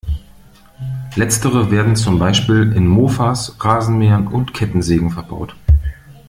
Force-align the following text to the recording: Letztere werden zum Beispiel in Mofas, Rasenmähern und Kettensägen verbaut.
Letztere 1.15 1.69
werden 1.69 1.95
zum 1.95 2.17
Beispiel 2.17 2.71
in 2.75 2.87
Mofas, 2.87 3.55
Rasenmähern 3.59 4.25
und 4.25 4.51
Kettensägen 4.51 5.11
verbaut. 5.11 5.55